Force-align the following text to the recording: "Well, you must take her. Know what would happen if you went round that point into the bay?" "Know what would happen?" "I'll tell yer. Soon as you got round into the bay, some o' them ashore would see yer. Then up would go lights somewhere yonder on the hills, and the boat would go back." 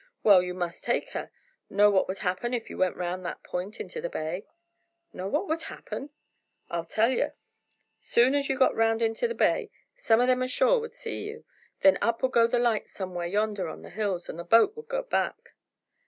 "Well, 0.23 0.41
you 0.41 0.55
must 0.55 0.83
take 0.83 1.09
her. 1.11 1.29
Know 1.69 1.91
what 1.91 2.07
would 2.07 2.17
happen 2.25 2.55
if 2.55 2.71
you 2.71 2.77
went 2.79 2.95
round 2.95 3.23
that 3.23 3.43
point 3.43 3.79
into 3.79 4.01
the 4.01 4.09
bay?" 4.09 4.47
"Know 5.13 5.27
what 5.27 5.47
would 5.47 5.61
happen?" 5.61 6.09
"I'll 6.71 6.85
tell 6.85 7.11
yer. 7.11 7.35
Soon 7.99 8.33
as 8.33 8.49
you 8.49 8.57
got 8.57 8.73
round 8.73 9.03
into 9.03 9.27
the 9.27 9.35
bay, 9.35 9.69
some 9.95 10.19
o' 10.19 10.25
them 10.25 10.41
ashore 10.41 10.79
would 10.79 10.95
see 10.95 11.25
yer. 11.29 11.43
Then 11.81 11.99
up 12.01 12.23
would 12.23 12.31
go 12.31 12.45
lights 12.45 12.91
somewhere 12.93 13.27
yonder 13.27 13.67
on 13.67 13.83
the 13.83 13.91
hills, 13.91 14.27
and 14.27 14.39
the 14.39 14.43
boat 14.43 14.75
would 14.75 14.87
go 14.87 15.03
back." 15.03 15.53